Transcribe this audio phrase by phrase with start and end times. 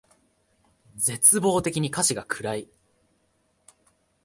[0.95, 2.67] 絶望的に歌詞が暗い